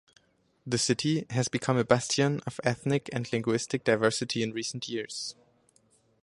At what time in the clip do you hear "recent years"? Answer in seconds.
4.51-5.35